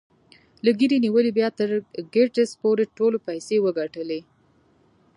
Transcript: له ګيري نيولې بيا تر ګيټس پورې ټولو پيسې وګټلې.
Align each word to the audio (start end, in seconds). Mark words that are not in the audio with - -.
له 0.65 0.71
ګيري 0.79 0.97
نيولې 1.05 1.31
بيا 1.37 1.49
تر 1.57 1.69
ګيټس 2.13 2.49
پورې 2.61 2.83
ټولو 2.97 3.17
پيسې 3.27 3.55
وګټلې. 3.65 4.19